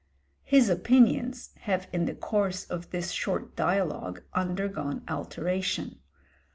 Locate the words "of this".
2.65-3.11